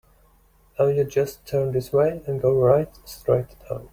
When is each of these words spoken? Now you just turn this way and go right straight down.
Now 0.79 0.85
you 0.87 1.03
just 1.03 1.45
turn 1.45 1.73
this 1.73 1.93
way 1.93 2.23
and 2.25 2.41
go 2.41 2.55
right 2.59 2.89
straight 3.07 3.55
down. 3.69 3.89